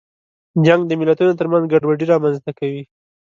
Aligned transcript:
جنګ 0.65 0.81
د 0.87 0.91
ملتونو 0.99 1.33
ترمنځ 1.39 1.63
ګډوډي 1.71 2.05
رامنځته 2.13 2.51
کوي. 2.59 2.83